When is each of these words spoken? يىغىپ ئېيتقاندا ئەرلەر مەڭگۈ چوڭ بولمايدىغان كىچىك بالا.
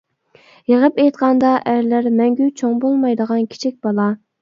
يىغىپ 0.73 0.97
ئېيتقاندا 1.03 1.53
ئەرلەر 1.73 2.09
مەڭگۈ 2.17 2.51
چوڭ 2.63 2.83
بولمايدىغان 2.83 3.49
كىچىك 3.57 3.83
بالا. 3.89 4.13